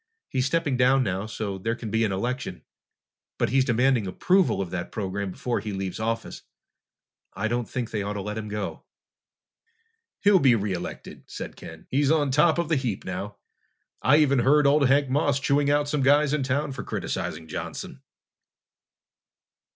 [0.29, 2.63] He's stepping down now, so there can be an election,
[3.37, 6.41] but he's demanding approval of that program before he leaves office.
[7.35, 8.83] I don't think they ought to let him go."
[10.21, 11.85] "He'll be re elected," said Ken.
[11.91, 13.37] "He's on top of the heap now.
[14.01, 18.01] I even heard old Hank Moss chewing out some guys in town for criticizing Johnson!"